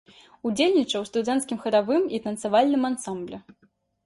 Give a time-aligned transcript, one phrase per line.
[0.51, 3.37] Удзельнічаў у студэнцкім харавым і танцавальным ансамблі.